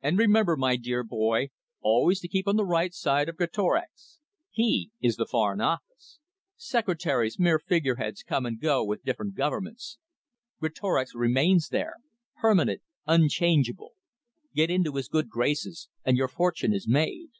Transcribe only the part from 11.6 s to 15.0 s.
there, permanent, unchangeable. Get into